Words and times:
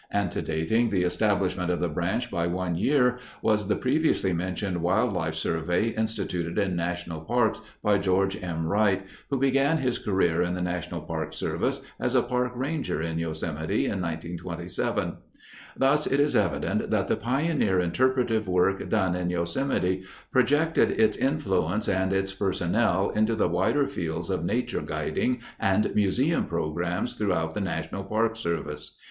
Antedating 0.09 0.89
the 0.89 1.03
establishment 1.03 1.69
of 1.69 1.79
the 1.79 1.87
branch 1.87 2.31
by 2.31 2.47
one 2.47 2.73
year 2.73 3.19
was 3.43 3.67
the 3.67 3.75
previously 3.75 4.33
mentioned 4.33 4.81
wildlife 4.81 5.35
survey 5.35 5.89
instituted 5.89 6.57
in 6.57 6.75
national 6.75 7.21
parks 7.21 7.61
by 7.83 7.99
George 7.99 8.35
M. 8.41 8.65
Wright, 8.65 9.03
who 9.29 9.37
began 9.37 9.77
his 9.77 9.99
career 9.99 10.41
in 10.41 10.55
the 10.55 10.61
National 10.63 11.01
Park 11.01 11.33
Service 11.33 11.81
as 11.99 12.15
a 12.15 12.23
park 12.23 12.53
ranger 12.55 12.99
in 12.99 13.19
Yosemite 13.19 13.85
in 13.85 14.01
1927. 14.01 15.17
Thus 15.77 16.07
it 16.07 16.19
is 16.19 16.35
evident 16.35 16.89
that 16.89 17.07
the 17.07 17.15
pioneer 17.15 17.79
interpretive 17.79 18.47
work 18.47 18.89
done 18.89 19.13
in 19.13 19.29
Yosemite 19.29 20.03
projected 20.31 20.89
its 20.99 21.15
influence 21.15 21.87
and 21.87 22.11
its 22.11 22.33
personnel 22.33 23.11
into 23.11 23.35
the 23.35 23.47
wider 23.47 23.85
fields 23.85 24.31
of 24.31 24.43
"nature 24.43 24.81
guiding" 24.81 25.41
and 25.59 25.93
museum 25.93 26.45
programs 26.45 27.13
throughout 27.13 27.53
the 27.53 27.61
National 27.61 28.03
Park 28.03 28.35
Service. 28.35 28.97